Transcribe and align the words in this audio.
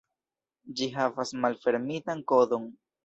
Ĝi 0.79 0.87
havas 0.95 1.33
malfermitan 1.43 2.25
kodon. 2.33 2.67